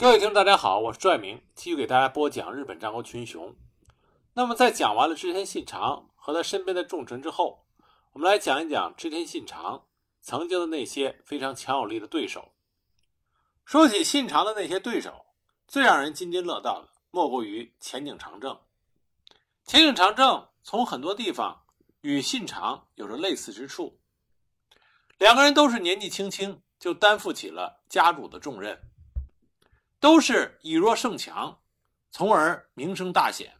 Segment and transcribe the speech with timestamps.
[0.00, 3.54] 各位听众，大家好，我是拽明，继续给大家播讲日本战国群雄。
[4.32, 7.66] 那么，在讲完了织田信长和他身边的重臣之后，
[8.14, 9.84] 我们来讲一讲织田信长
[10.22, 12.52] 曾经的那些非常强有力的对手。
[13.66, 15.26] 说起信长的那些对手，
[15.68, 18.58] 最让人津津乐道的莫过于前景长政。
[19.66, 21.64] 前景长政从很多地方
[22.00, 24.00] 与信长有着类似之处，
[25.18, 28.80] 两个人都是年纪轻轻就担负起了家主的重任。
[30.00, 31.60] 都是以弱胜强，
[32.10, 33.58] 从而名声大显。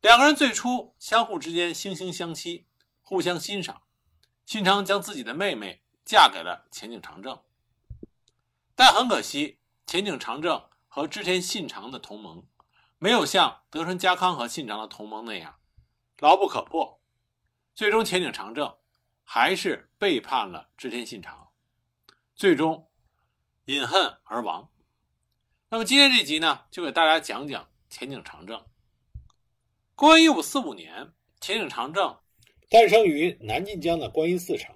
[0.00, 2.66] 两个人最初相互之间惺惺相惜，
[3.00, 3.82] 互相欣赏。
[4.44, 7.42] 信长将自己的妹妹嫁给了前景长政，
[8.74, 12.46] 但很可惜，前景长政和织田信长的同盟
[12.98, 15.58] 没有像德川家康和信长的同盟那样
[16.18, 17.00] 牢不可破。
[17.74, 18.76] 最终，前景长政
[19.22, 21.52] 还是背叛了织田信长，
[22.34, 22.90] 最终
[23.64, 24.70] 饮恨而亡。
[25.74, 28.64] 那么今天这集呢，就给大家讲讲前景长政。
[29.96, 32.16] 公元一五四五年，前景长政
[32.70, 34.72] 诞生于南晋江的观音寺城，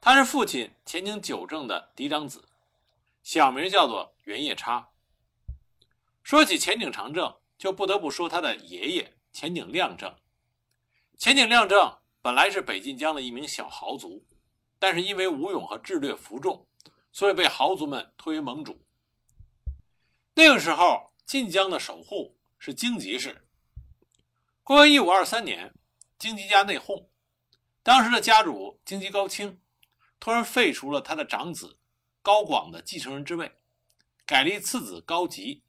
[0.00, 2.48] 他是父亲前景久政的嫡长子，
[3.22, 4.88] 小名叫做元夜叉。
[6.22, 10.16] 说起前景长政，就不得不说他的爷爷前景亮政。
[11.18, 14.24] 前景亮政本来是北晋江的一名小豪族，
[14.78, 16.66] 但是因为武勇和智略服众，
[17.12, 18.82] 所以被豪族们推为盟主。
[20.38, 23.44] 那个时候，晋江的守护是荆棘氏。
[24.62, 25.74] 公元一五二三年，
[26.16, 27.08] 荆棘家内讧，
[27.82, 29.60] 当时的家主荆棘高清
[30.20, 31.80] 突然废除了他的长子
[32.22, 33.58] 高广的继承人之位，
[34.24, 35.64] 改立次子高吉。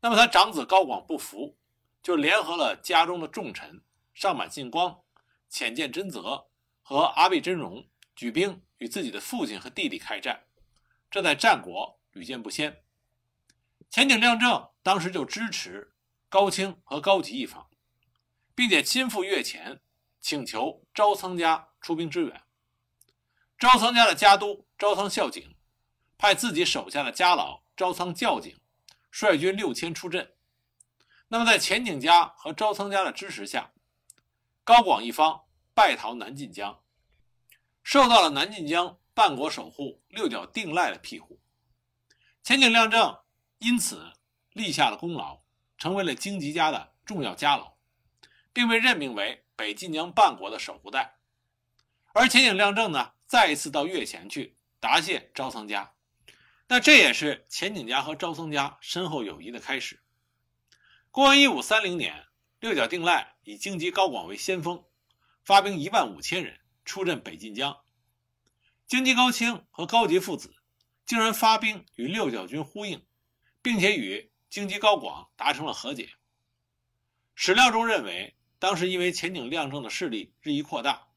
[0.00, 1.56] 那么他长子高广不服，
[2.02, 5.00] 就联合了家中的重臣上满信光、
[5.48, 6.48] 浅见真则
[6.82, 10.44] 和阿倍真荣，举兵与自己的父亲和弟弟开战。
[11.10, 12.84] 这在战国屡见不鲜。
[13.90, 15.92] 前景亮政当时就支持
[16.28, 17.68] 高清和高吉一方，
[18.54, 19.80] 并且亲赴越前，
[20.20, 22.40] 请求招仓家出兵支援。
[23.58, 25.56] 招仓家的家督招仓孝景
[26.16, 28.56] 派自己手下的家老招仓教景
[29.10, 30.34] 率军六千出阵。
[31.26, 33.72] 那么，在前景家和招仓家的支持下，
[34.62, 36.80] 高广一方败逃南近江，
[37.82, 41.40] 受到了南近江半国守护六角定赖的庇护。
[42.44, 43.18] 前景亮政。
[43.60, 44.14] 因此
[44.54, 45.42] 立下了功劳，
[45.76, 47.74] 成为了荆棘家的重要家老，
[48.54, 51.18] 并被任命为北近江半国的守护代。
[52.14, 55.92] 而前景亮正呢，再一次到越前去答谢招仓家，
[56.68, 60.02] 那这也是前景家和招仓家深厚友谊的开始。
[61.10, 62.28] 公元一五三零年，
[62.60, 64.82] 六角定赖以荆棘高广为先锋，
[65.44, 67.76] 发兵一万五千人出镇北近江。
[68.86, 70.54] 荆棘高清和高吉父子
[71.04, 73.04] 竟然发兵与六角军呼应。
[73.62, 76.10] 并且与京畿高广达成了和解。
[77.34, 81.08] 史料中认为，当时因为前景亮政的势力日益扩大，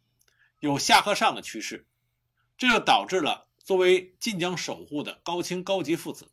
[0.59, 1.87] 有下克上的趋势，
[2.57, 6.31] 这就导致了作为晋江守护的高清、高级父子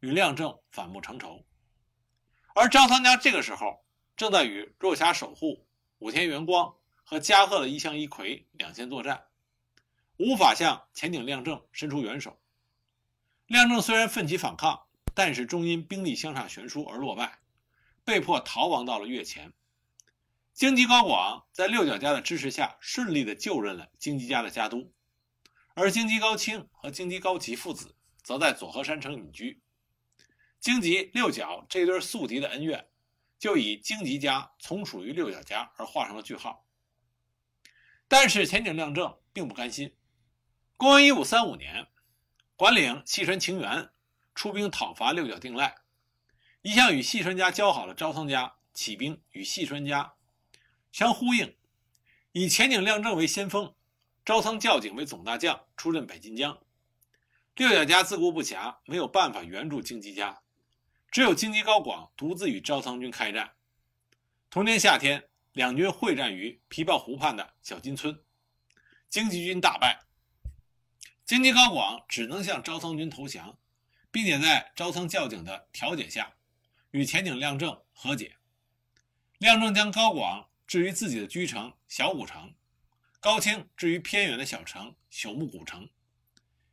[0.00, 1.44] 与亮政反目成仇。
[2.54, 3.84] 而张三家这个时候
[4.16, 9.26] 正在与若狭守护、武田元光和加贺的一向一葵两线作战，
[10.16, 12.40] 无法向前景亮政伸出援手。
[13.46, 14.87] 亮政虽然奋起反抗。
[15.18, 17.40] 但是终因兵力相差悬殊而落败，
[18.04, 19.52] 被迫逃亡到了越前。
[20.54, 24.94] 荆棘高广在六角家的支持下，顺利的就任了荆棘家的家督，
[25.74, 29.60] 而荆棘高清和荆棘高吉父子则在佐和山城隐居。
[30.60, 32.88] 荆棘六角这对宿敌的恩怨，
[33.40, 36.64] 就以荆棘家从属于六角家而画上了句号。
[38.06, 39.96] 但是前景亮政并不甘心。
[40.76, 41.88] 公元一五三五年，
[42.54, 43.90] 管领细川晴元。
[44.38, 45.78] 出兵讨伐六角定赖，
[46.62, 50.14] 一向与细川家交好的招仓家起兵与细川家
[50.92, 51.56] 相呼应，
[52.30, 53.74] 以前景亮政为先锋，
[54.24, 56.56] 招仓教景为总大将出任北近江。
[57.56, 60.40] 六角家自顾不暇，没有办法援助荆棘家，
[61.10, 63.54] 只有荆棘高广独自与招仓军开战。
[64.50, 68.22] 同年夏天，两军会战于琵琶湖畔的小金村，
[69.08, 70.04] 荆棘军大败，
[71.24, 73.58] 荆棘高广只能向招仓军投降。
[74.18, 76.34] 并且在招仓教警的调解下，
[76.90, 78.36] 与前景亮政和解。
[79.38, 82.52] 亮政将高广置于自己的居城小古城，
[83.20, 85.88] 高清置于偏远的小城朽木古城，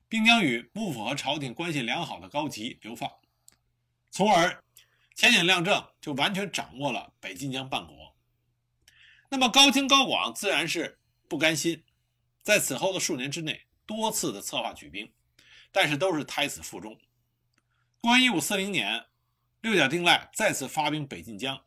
[0.10, 3.12] 并将与不符合朝廷关系良好的高吉流放，
[4.10, 4.64] 从而
[5.14, 8.16] 前景亮政就完全掌握了北近江半国。
[9.30, 10.98] 那么高清高广自然是
[11.30, 11.84] 不甘心，
[12.42, 15.14] 在此后的数年之内多次的策划举兵，
[15.72, 17.00] 但是都是胎死腹中。
[18.06, 19.07] 公元一五四零年，
[19.62, 21.60] 六角定赖再次发兵北进江，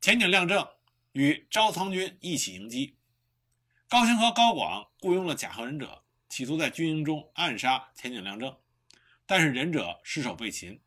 [0.00, 0.68] 前景亮正
[1.12, 2.96] 与招仓军一起迎击。
[3.86, 8.58] 高兴和高广雇佣了甲贺忍者，企图在军营中暗杀前景亮正，
[9.24, 10.80] 但是忍者失手被擒，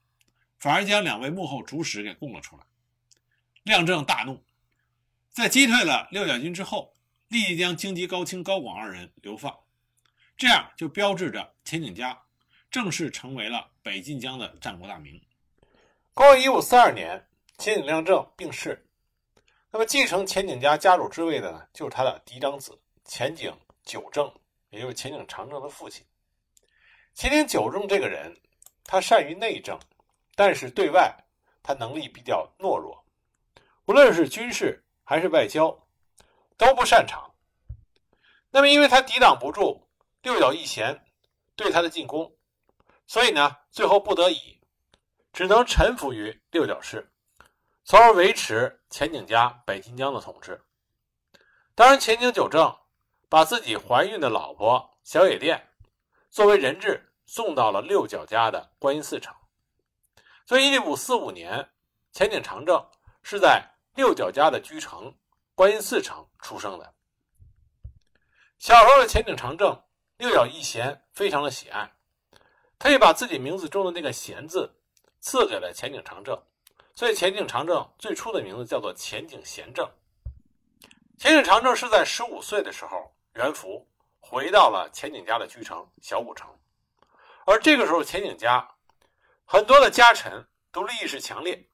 [0.59, 2.63] 反而将两位幕后主使给供了出来。
[3.63, 4.43] 亮正大怒，
[5.29, 6.93] 在击退了六角军之后，
[7.29, 9.57] 立即将荆棘高清、高广二人流放，
[10.35, 12.23] 这样就标志着前景家
[12.69, 15.17] 正式成为了北晋江的战国大名。
[16.13, 17.25] 公元一五四二年，
[17.57, 18.85] 前景亮正病逝，
[19.71, 22.77] 那么继承前景家家主之位的呢，就是他的嫡长子。
[23.05, 23.49] 前景
[23.85, 24.29] 久政，
[24.71, 26.05] 也就是前景长政的父亲。
[27.15, 28.37] 前景久政这个人，
[28.83, 29.79] 他善于内政，
[30.35, 31.15] 但是对外
[31.63, 33.01] 他能力比较懦弱，
[33.85, 35.73] 无论是军事还是外交
[36.57, 37.33] 都不擅长。
[38.49, 39.81] 那么，因为他抵挡不住
[40.23, 41.05] 六角义贤
[41.55, 42.29] 对他的进攻，
[43.05, 44.59] 所以呢，最后不得已
[45.31, 47.11] 只能臣服于六角氏，
[47.83, 50.59] 从而维持前景家北金江的统治。
[51.75, 52.75] 当然，前景久正。
[53.29, 55.69] 把自己怀孕的老婆小野殿
[56.29, 59.35] 作为人质送到了六角家的观音寺城，
[60.45, 61.69] 所以一五四五年，
[62.13, 62.89] 前景长政
[63.21, 65.13] 是在六角家的居城
[65.53, 66.93] 观音寺城出生的。
[68.57, 69.83] 小时候的前景长政，
[70.15, 71.96] 六角义贤非常的喜爱，
[72.79, 74.73] 他也把自己名字中的那个“贤”字
[75.19, 76.41] 赐给了前景长政，
[76.95, 79.89] 所以前景长政最初的名字叫做前景贤政。
[81.17, 83.13] 前景长政是在十五岁的时候。
[83.37, 83.87] 元福
[84.19, 86.49] 回到了前景家的居城小武城，
[87.45, 88.67] 而这个时候，前景家
[89.45, 91.69] 很多的家臣都立意识强烈，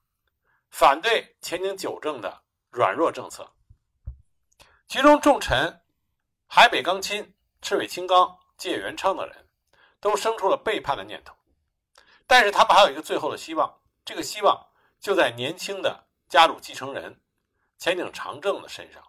[0.68, 3.50] 反对前景久政的软弱政策。
[4.86, 5.80] 其中重臣
[6.46, 9.43] 海北刚亲、赤尾清刚、介元昌等人
[10.04, 11.34] 都生出了背叛的念头。
[12.26, 14.54] 但是他们还有一个最后的希望，这个希望
[15.00, 17.18] 就在年轻的家主继承人
[17.78, 19.02] 前景长政的身上。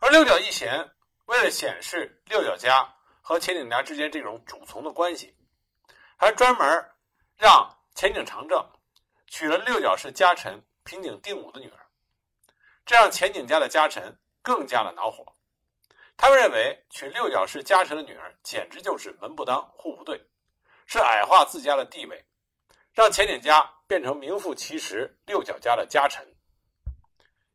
[0.00, 0.90] 而六角义贤。
[1.26, 2.86] 为了显示六角家
[3.22, 5.34] 和前景家之间这种主从的关系，
[6.18, 6.90] 还专门
[7.36, 8.62] 让前景长政
[9.28, 11.86] 娶了六角氏家臣平井定武的女儿，
[12.84, 15.24] 这让前景家的家臣更加的恼火。
[16.22, 20.24] 他们认为娶六角氏家臣的女儿简直就是门不当户不对，
[20.86, 22.24] 是矮化自家的地位，
[22.92, 26.24] 让前景家变成名副其实六角家的家臣。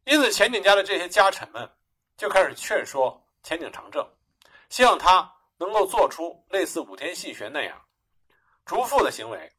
[0.04, 1.72] 因此，前景家的这些家臣们
[2.18, 3.26] 就开始劝说。
[3.42, 4.06] 前景长政，
[4.68, 7.82] 希望他能够做出类似武田信玄那样
[8.66, 9.50] 逐父的行为，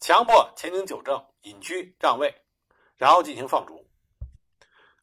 [0.00, 2.34] 强迫前景久正隐居让位，
[2.96, 3.88] 然后进行放逐。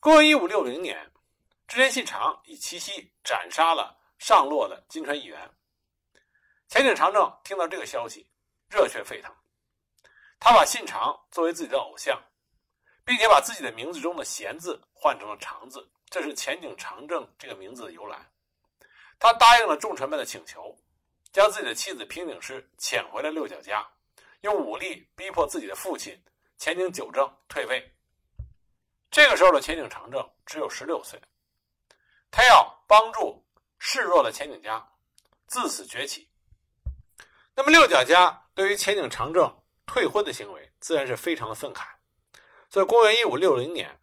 [0.02, 1.10] 公元一五六零年，
[1.68, 5.50] 织田信长以奇袭斩杀了上洛的金川议员。
[6.70, 8.30] 前井长政听到这个消息，
[8.70, 9.34] 热血沸腾，
[10.40, 12.22] 他把信长作为自己的偶像，
[13.04, 15.90] 并且把自己的名字中的“贤”字换成了“长”字。
[16.10, 18.26] 这是前井长政这个名字的由来。
[19.20, 20.74] 他答应了众臣们的请求，
[21.34, 23.86] 将自己的妻子平井氏遣回了六角家，
[24.42, 26.18] 用武力逼迫自己的父亲
[26.58, 27.94] 前井久政退位。
[29.12, 31.22] 这个时候的前井长政只有十六岁，
[32.32, 33.46] 他要帮助
[33.80, 34.88] 示弱的前景家
[35.48, 36.30] 自此崛起。
[37.56, 41.86] 那么六角家对于前景长政退婚的行为，自然是非常的愤慨。
[42.70, 44.00] 在公元一五六零年。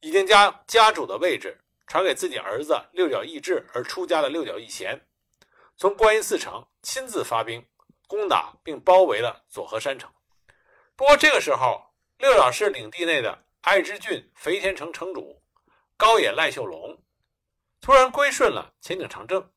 [0.00, 5.00] 已经将家主的位置传给自己儿子六角义志而出家的六角义贤，
[5.78, 7.66] 从观音寺城亲自发兵
[8.06, 10.12] 攻打并包围了佐贺山城。
[10.94, 15.42] 不过这个时候，六角氏领地内的爱知郡肥田城城主
[15.96, 17.02] 高野赖秀龙
[17.84, 19.52] 突然归顺了前景长政，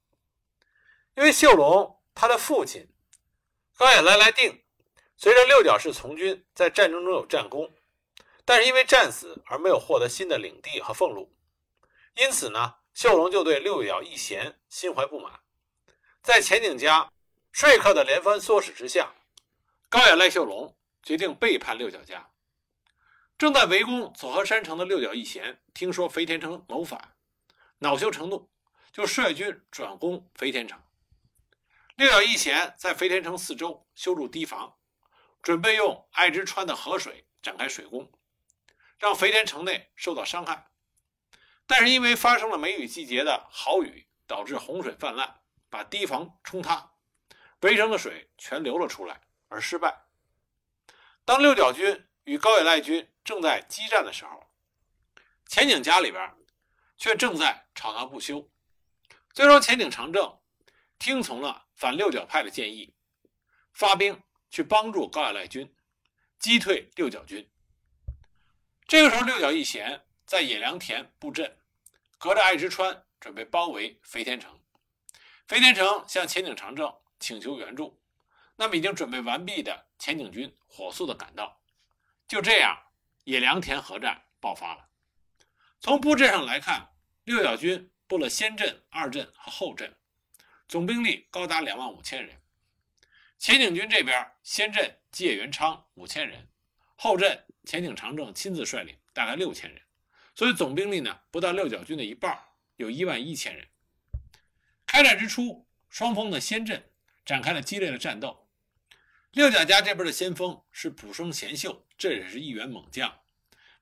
[1.15, 2.89] 因为秀龙他的父亲
[3.77, 4.65] 高野赖赖定
[5.15, 7.73] 随着六角氏从军在战争中有战功。
[8.43, 11.33] 但是因为战死而没有获得新的领地和俸禄，
[12.15, 15.39] 因此呢，秀龙就对六角义贤心怀不满。
[16.21, 17.09] 在前景家
[17.53, 19.13] 说客的连番唆使之下，
[19.87, 22.29] 高野赖秀龙决定背叛六角家。
[23.37, 27.15] 正在围攻佐贺山城的六角义贤听说肥田城谋反，
[27.79, 28.49] 恼羞成怒，
[28.91, 30.81] 就率军转攻肥田城。
[31.95, 34.77] 六角义贤在肥田城四周修筑堤防，
[35.41, 38.11] 准备用爱知川的河水展开水攻。
[38.99, 40.71] 让肥田城内受到伤害，
[41.67, 46.93] 但是因为发生了梅雨季节的豪雨，导致洪水泛滥，把堤防冲塌，
[47.61, 50.05] 围城的水全流了出来，而失败。
[51.25, 54.49] 当六角军与高野赖军正在激战的时候，
[55.45, 56.35] 前景家里边
[56.97, 58.49] 却正在吵闹不休。
[59.33, 60.39] 最终，前景长政
[60.97, 62.95] 听从了反六角派的建议，
[63.71, 65.75] 发兵去帮助高亚赖军
[66.39, 67.49] 击退六角军。
[68.87, 71.57] 这个时候，六角义贤在野良田布阵，
[72.17, 74.59] 隔着爱之川准备包围飞田城。
[75.47, 78.01] 飞田城向前井长政请求援助，
[78.55, 81.61] 那么已经准备完毕的前井军火速的赶到。
[82.27, 82.75] 就这样，
[83.25, 84.86] 野良田合战爆发了。
[85.79, 86.89] 从布阵上来看，
[87.23, 89.95] 六角军布了先阵、二阵和后阵，
[90.67, 92.41] 总兵力高达两万五千人。
[93.37, 96.47] 前井军这边，先阵吉野元昌五千人，
[96.95, 99.79] 后阵前井长政亲自率领，大概六千人，
[100.33, 102.35] 所以总兵力呢不到六角军的一半，
[102.77, 103.67] 有一万一千人。
[104.87, 106.91] 开战之初，双方的先阵
[107.23, 108.49] 展开了激烈的战斗。
[109.31, 113.19] 六角家这边的先锋是浦生贤秀，这也是一员猛将。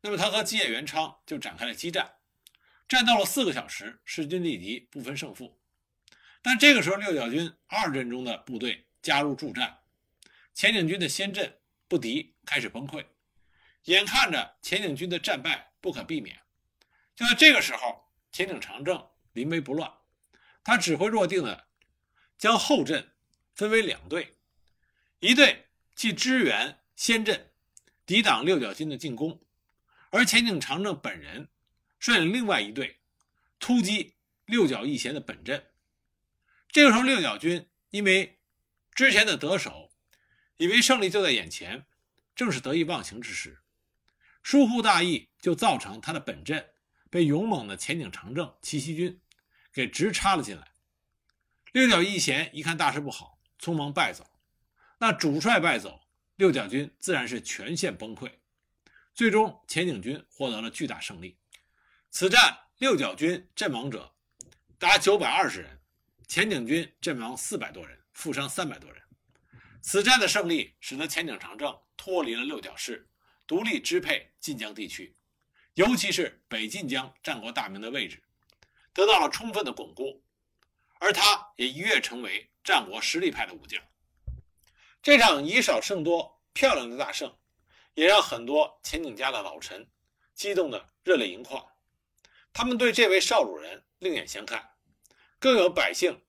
[0.05, 2.13] 那么他和吉野元昌就展开了激战，
[2.88, 5.59] 战斗了四个小时，势均力敌，不分胜负。
[6.43, 8.85] 但这个时候，六角军二阵中的部队。
[9.01, 9.81] 加入助战，
[10.51, 13.05] 前井军的先阵不敌，开始崩溃。
[13.83, 16.41] 眼看着前井军的战败不可避免，
[17.15, 19.93] 就在这个时候，前井长政临危不乱，
[20.63, 21.67] 他指挥若定的
[22.39, 23.12] 将后阵
[23.53, 24.38] 分为两队，
[25.19, 27.51] 一队去支援先阵，
[28.07, 29.44] 抵挡六角军的进攻，
[30.15, 31.50] 而前井长政本人
[32.00, 33.01] 率领另外一队
[33.60, 35.65] 突击六角义贤的本阵。
[36.69, 38.39] 这个时候，六角军因为
[38.93, 39.91] 之前的得手，
[40.55, 41.86] 以为胜利就在眼前，
[42.34, 43.62] 正是得意忘形之时，
[44.41, 46.65] 疏忽大意，就造成他的本阵
[47.10, 49.19] 被勇猛的前井长政奇袭军
[49.74, 50.72] 给直插了进来。
[51.74, 54.25] 六角义贤一看大事不好，匆忙败走。
[55.00, 56.07] 那主帅败走，
[56.38, 58.31] 六角军自然是全线崩溃。
[59.15, 61.39] 最终，前井军获得了巨大胜利。
[62.12, 64.13] 此战，六角军阵亡者
[64.77, 65.81] 达九百二十人，
[66.27, 67.98] 前井军阵亡四百多人。
[68.12, 69.01] 负伤三百多人。
[69.81, 73.10] 此战的胜利使得前井长政脱离了六角氏，
[73.45, 75.15] 独立支配晋江地区，
[75.74, 78.24] 尤其是北晋江战国大名的位置，
[78.93, 80.24] 得到了充分的巩固。
[81.00, 83.81] 而他也一跃成为战国实力派的武将。
[85.01, 87.38] 这场以少胜多、漂亮的大胜，
[87.95, 89.85] 也让很多前井家的老臣
[90.35, 91.65] 激动得热泪盈眶。
[92.53, 94.63] 他们对这位少主人另眼相看，
[95.39, 96.21] 更有百姓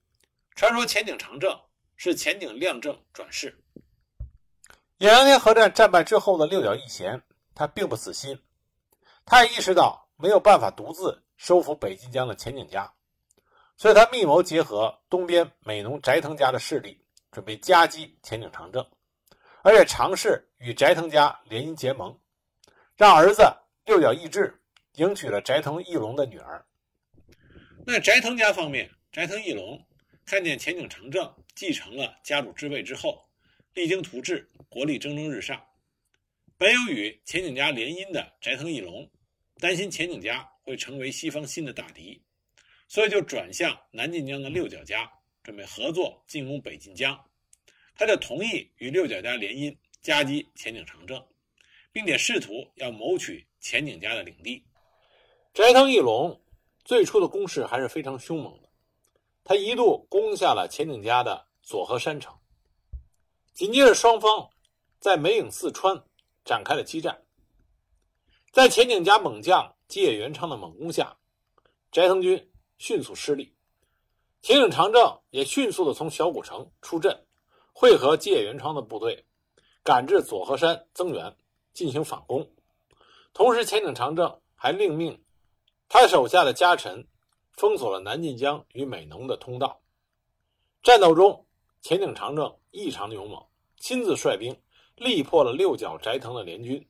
[0.54, 1.61] 传说前井长政。
[1.99, 3.58] 是前景亮正转世。
[4.99, 7.23] 野良田合战战败之后的六角义贤，
[7.54, 8.38] 他并不死心，
[9.25, 12.92] 他也意识到没有办法独自收复北近江的前景家，
[13.78, 18.87] 所以他密谋结合东边美浓斋藤家的势力，准备夹击前景长政，
[19.66, 22.16] 而且尝试与斋藤家联姻结盟，
[22.94, 23.42] 让儿子
[23.85, 24.56] 六角义志
[24.92, 26.64] 迎娶了斋藤义龙的女儿。
[27.85, 29.85] 那斋藤家方面，斋藤义龙
[30.25, 31.35] 看见前景长政。
[31.56, 33.28] 继承了家主之位之后，
[33.75, 35.61] 励精图治，国力蒸蒸日上。
[36.56, 39.11] 本有与前景家联姻的斋藤义龙，
[39.58, 42.23] 担心前景家会成为西方新的大敌，
[42.87, 45.11] 所以就转向南晋江的六角家，
[45.42, 47.20] 准备合作进攻北晋江。
[47.97, 51.25] 他就同意与六角家联姻，夹击前景长政，
[51.93, 54.65] 并且试图要谋取前景家的领地。
[55.55, 56.41] 斋藤义龙
[56.85, 58.69] 最初的攻势还是非常凶猛的，
[59.43, 61.47] 他一度攻下了前景家的。
[61.69, 62.33] 佐贺山城。
[63.53, 64.49] 紧接着，双方
[65.00, 66.00] 在梅影四川
[66.45, 67.25] 展开了激战。
[68.53, 71.19] 在前景家猛将吉野元昌的猛攻下，
[71.91, 73.53] 斋藤军迅速失利。
[74.43, 77.25] 前井长政也迅速的从小古城出阵，
[77.78, 79.26] 会合吉野元昌的部队，
[79.85, 81.37] 赶至佐贺山增援，
[81.75, 82.50] 进行反攻。
[83.35, 85.23] 同时，前井长政还另命
[85.87, 87.06] 他手下的家臣
[87.52, 89.83] 封锁了南晋江与美浓的通道。
[90.83, 91.47] 战斗中。
[91.83, 94.61] 前井长政异常的勇猛，亲自率兵
[94.97, 96.88] 力破了六角斋藤的联军。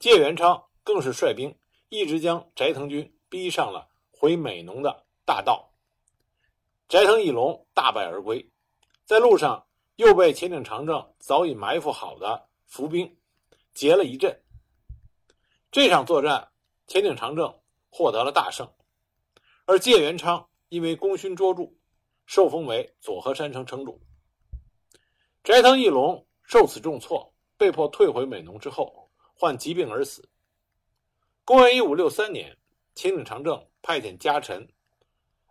[0.00, 1.54] 介元昌更是率兵
[1.90, 5.70] 一直将斋藤军逼上了回美浓的大道。
[6.88, 8.50] 斋藤义龙大败而归，
[9.04, 9.64] 在路上
[10.00, 13.18] 又被前井长政早已埋伏好的伏兵
[13.74, 14.42] 劫了一阵。
[15.70, 16.48] 这场作战，
[16.86, 18.72] 前井长政获得了大胜，
[19.66, 21.70] 而介元昌因为功勋卓著。
[22.24, 24.00] 受封为佐贺山城城主。
[25.44, 30.30] 斋藤义龙受此重挫，被迫退回美浓之后，患疾病而死。
[31.44, 32.56] 公元一五六三年，
[32.94, 34.66] 前井长政派遣家臣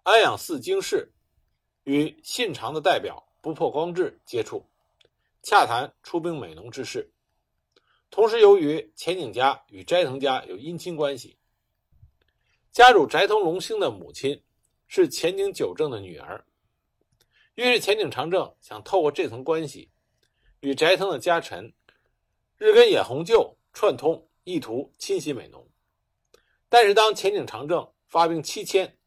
[0.02, 1.14] 安养寺经士
[1.84, 4.66] 与信长的代表不破光治接触，
[5.42, 7.12] 洽谈出兵美浓之事。
[8.10, 11.38] 同时，由于前井家与斋藤家有姻亲关系，
[12.72, 14.44] 家主斋藤龙兴的母亲
[14.88, 16.44] 是前井久政的女儿。
[17.56, 19.90] 于是，前井长政想透过这层关系，
[20.62, 21.74] 与斋藤的家臣
[22.58, 25.68] 日根野弘就串通，意图侵袭美浓。
[26.68, 28.98] 但是，当前井长政发兵七千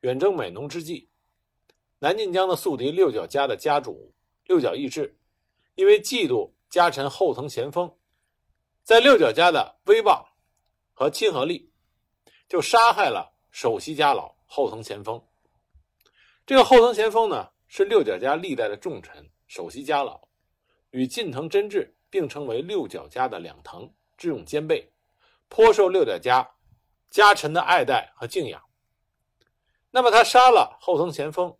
[0.00, 1.07] 远征美浓之际，
[2.00, 4.14] 南晋江的宿敌六角家的家主
[4.44, 5.18] 六角义志，
[5.74, 7.92] 因为嫉妒家臣后藤贤丰
[8.84, 10.24] 在六角家的威望
[10.92, 11.72] 和亲和力，
[12.48, 15.20] 就杀害了首席家老后藤贤丰。
[16.46, 20.20] 这个后藤贤丰呢，是六角家历代的重臣，首席家老，
[20.90, 24.92] 与近藤真治并称为六角家的两藤，智勇兼备，
[25.48, 26.48] 颇受六角家
[27.10, 28.62] 家臣的爱戴和敬仰。
[29.90, 31.58] 那么他杀了后藤贤丰。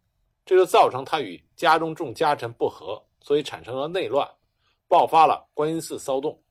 [0.49, 4.27] 这就造成他与家中众家臣不和，所以产生了内乱，
[4.89, 6.43] 爆发了观音寺骚动。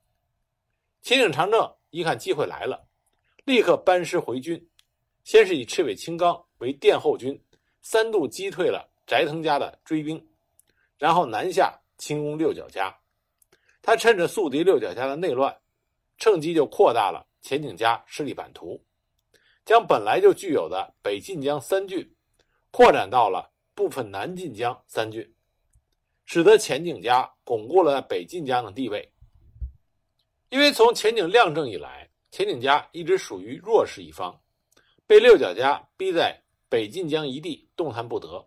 [1.01, 2.87] 秦岭长政一看机会来了，
[3.43, 4.69] 立刻班师回军，
[5.23, 7.43] 先是以赤尾青冈为殿后军，
[7.81, 10.23] 三度击退了斋藤家的追兵，
[10.99, 12.95] 然后南下清攻六角家。
[13.81, 15.57] 他趁着宿敌六角家的内乱，
[16.19, 18.79] 趁机就扩大了前景家势力版图，
[19.65, 22.07] 将本来就具有的北近江三郡
[22.69, 23.51] 扩展到了。
[23.77, 25.31] 部分南晋江三郡，
[26.25, 29.07] 使得前景家巩固了北晋江的地位。
[30.49, 34.35] 因为从前景亮政以来，前景家一直属于弱势一方，
[35.05, 38.43] 被六角家逼在北晋江一地动弹不得。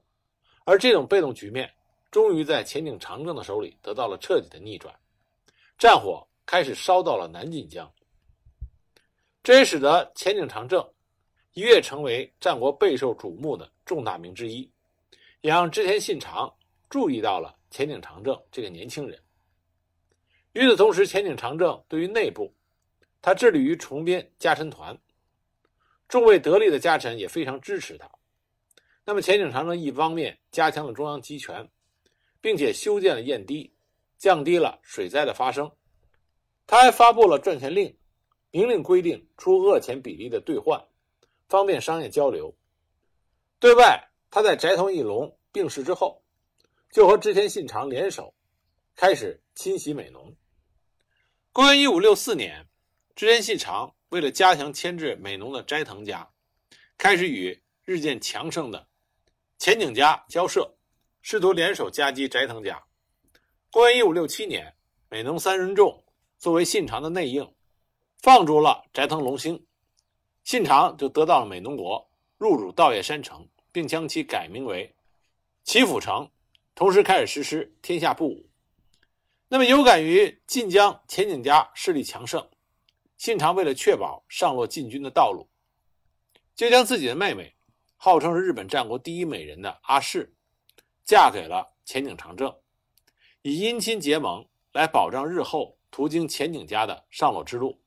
[0.64, 1.72] 而这种被动局面，
[2.10, 4.92] 终于在前景长政的手里得到了彻底的逆转，
[5.78, 7.88] 战火开始烧到了南晋江。
[9.44, 10.84] 这也使得前景长政
[11.52, 14.68] 一跃成为战国备受瞩目的重大名之一。
[15.42, 16.54] 也让织田信长
[16.88, 19.18] 注意到了前井长政这个年轻人。
[20.52, 22.52] 与此同时，前井长政对于内部，
[23.22, 24.98] 他致力于重编家臣团，
[26.08, 28.10] 众位得力的家臣也非常支持他。
[29.04, 31.70] 那么，前井长政一方面加强了中央集权，
[32.40, 33.72] 并且修建了堰堤，
[34.18, 35.70] 降低了水灾的发生。
[36.66, 37.96] 他还发布了赚钱令，
[38.50, 40.84] 明令规定出恶钱比例的兑换，
[41.48, 42.54] 方便商业交流。
[43.58, 44.09] 对外。
[44.30, 46.22] 他在斋藤义龙病逝之后，
[46.92, 48.32] 就和织田信长联手，
[48.94, 50.36] 开始侵袭美浓。
[51.52, 52.68] 公元一五六四年，
[53.16, 56.30] 织田信长为了加强牵制美浓的斋藤家，
[56.96, 58.86] 开始与日渐强盛的
[59.58, 60.76] 前景家交涉，
[61.22, 62.80] 试图联手夹击斋藤家。
[63.72, 64.76] 公元一五六七年，
[65.08, 66.04] 美浓三人众
[66.38, 67.52] 作为信长的内应，
[68.22, 69.66] 放逐了斋藤隆兴，
[70.44, 73.48] 信长就得到了美浓国，入主稻叶山城。
[73.72, 74.94] 并将其改名为
[75.64, 76.30] 齐府城，
[76.74, 78.48] 同时开始实施天下布武。
[79.48, 82.48] 那么，有感于晋江前景家势力强盛，
[83.16, 85.48] 信长为了确保上洛进军的道路，
[86.54, 87.54] 就将自己的妹妹，
[87.96, 90.32] 号称是日本战国第一美人的阿市，
[91.04, 92.54] 嫁给了前景长政，
[93.42, 97.82] 以姻亲结盟来保障日后途经前景家的上洛之路。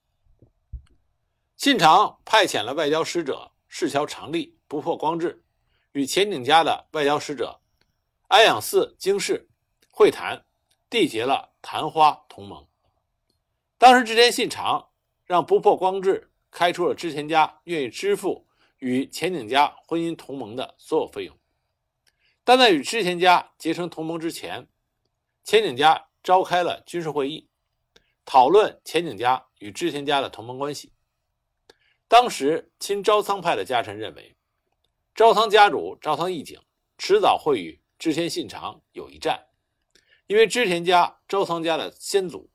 [1.56, 5.43] 信长派遣了外交使者市桥长利、不破光治。
[5.94, 7.62] 与前景家的外交使者
[8.28, 9.48] 安养寺经世
[9.92, 10.44] 会谈，
[10.90, 12.68] 缔结了昙花同盟。
[13.78, 14.90] 当时织田信长
[15.24, 18.48] 让不破光治开出了织田家愿意支付
[18.80, 21.38] 与前景家婚姻同盟的所有费用，
[22.44, 24.68] 但在与织田家结成同盟之前，
[25.44, 27.48] 前景家召开了军事会议，
[28.26, 30.92] 讨论前景家与织田家的同盟关系。
[32.08, 34.36] 当时亲朝仓派的家臣认为。
[35.16, 36.60] 朝仓家主朝仓义景
[36.98, 39.46] 迟早会与织田信长有一战，
[40.26, 42.50] 因为织田家、朝仓家的先祖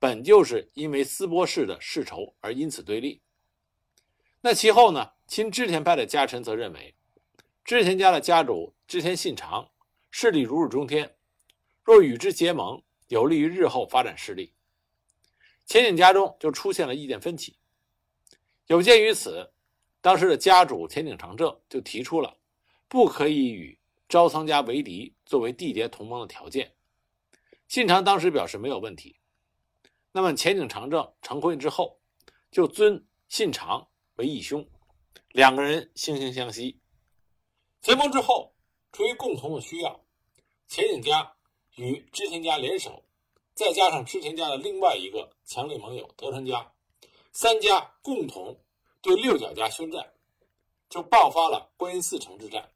[0.00, 3.22] 本就是因为丝波氏的世仇而因此对立。
[4.40, 5.12] 那其后呢？
[5.28, 6.96] 亲织田派的家臣则认为，
[7.64, 9.70] 织田家的家主织田信长
[10.10, 11.14] 势力如日中天，
[11.84, 14.52] 若与之结盟，有利于日后发展势力。
[15.64, 17.56] 前景家中就出现了意见分歧。
[18.66, 19.52] 有鉴于此。
[20.02, 22.36] 当时的家主田井长政就提出了
[22.88, 26.74] 不可以与朝仓家为敌作为缔结同盟的条件。
[27.68, 29.16] 信长当时表示没有问题。
[30.10, 32.00] 那么前井长政成婚之后，
[32.50, 34.68] 就尊信长为义兄，
[35.28, 36.80] 两个人惺惺相惜。
[37.80, 38.52] 结盟之后，
[38.92, 40.04] 出于共同的需要，
[40.66, 41.34] 前井家
[41.76, 43.04] 与织田家联手，
[43.54, 46.72] 再加上织田家的另外一个强力盟友德川家，
[47.30, 48.58] 三家共同。
[49.02, 50.12] 对六角家宣战，
[50.88, 52.66] 就爆发了观音寺城之战。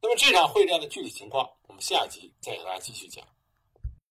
[0.00, 3.22] 那么这场会战的具体情况，我们下集再给大家继续讲。